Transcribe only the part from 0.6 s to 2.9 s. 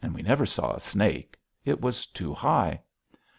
a snake. It was too high.